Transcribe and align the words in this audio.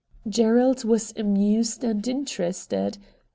Gerald 0.27 0.83
was 0.83 1.13
amused 1.15 1.83
and 1.83 2.07
interested. 2.07 2.97